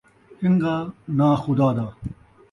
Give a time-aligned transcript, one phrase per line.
[0.39, 0.75] چن٘ڳا
[1.17, 1.87] ناں خدا دا